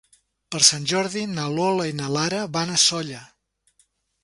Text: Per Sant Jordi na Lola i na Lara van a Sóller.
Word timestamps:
Per 0.53 0.61
Sant 0.67 0.87
Jordi 0.91 1.25
na 1.33 1.45
Lola 1.59 1.85
i 1.91 1.95
na 1.99 2.09
Lara 2.17 2.41
van 2.57 2.73
a 2.73 2.81
Sóller. 2.87 3.23